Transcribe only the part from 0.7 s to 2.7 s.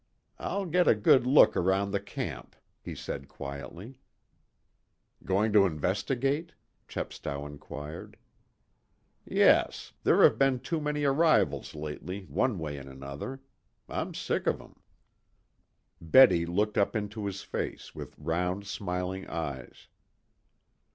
a good look around the camp,"